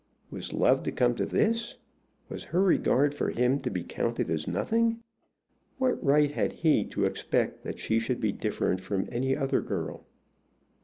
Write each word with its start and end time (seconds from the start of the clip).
Was 0.31 0.51
love 0.51 0.81
to 0.81 0.91
come 0.91 1.13
to 1.13 1.27
this? 1.27 1.75
Was 2.27 2.45
her 2.45 2.61
regard 2.63 3.13
for 3.13 3.29
him 3.29 3.59
to 3.59 3.69
be 3.69 3.83
counted 3.83 4.31
as 4.31 4.47
nothing? 4.47 4.99
What 5.77 6.03
right 6.03 6.31
had 6.31 6.53
he 6.53 6.85
to 6.85 7.05
expect 7.05 7.61
that 7.65 7.79
she 7.79 7.99
should 7.99 8.19
be 8.19 8.31
different 8.31 8.81
from 8.81 9.07
any 9.11 9.37
other 9.37 9.61
girl? 9.61 10.07